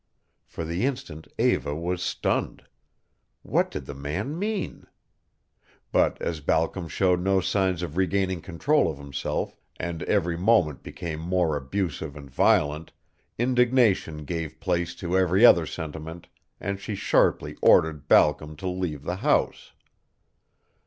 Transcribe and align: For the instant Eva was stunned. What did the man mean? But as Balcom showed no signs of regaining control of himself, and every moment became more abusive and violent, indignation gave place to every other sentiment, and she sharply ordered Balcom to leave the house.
For 0.47 0.65
the 0.65 0.83
instant 0.83 1.27
Eva 1.37 1.75
was 1.75 2.01
stunned. 2.01 2.63
What 3.43 3.69
did 3.69 3.85
the 3.85 3.93
man 3.93 4.39
mean? 4.39 4.87
But 5.91 6.19
as 6.19 6.39
Balcom 6.39 6.87
showed 6.87 7.21
no 7.21 7.39
signs 7.39 7.83
of 7.83 7.97
regaining 7.97 8.41
control 8.41 8.89
of 8.89 8.97
himself, 8.97 9.55
and 9.79 10.01
every 10.05 10.35
moment 10.35 10.81
became 10.81 11.19
more 11.19 11.55
abusive 11.55 12.15
and 12.15 12.31
violent, 12.31 12.91
indignation 13.37 14.25
gave 14.25 14.59
place 14.59 14.95
to 14.95 15.15
every 15.15 15.45
other 15.45 15.67
sentiment, 15.67 16.29
and 16.59 16.79
she 16.79 16.95
sharply 16.95 17.55
ordered 17.61 18.07
Balcom 18.07 18.55
to 18.55 18.67
leave 18.67 19.03
the 19.03 19.17
house. 19.17 19.73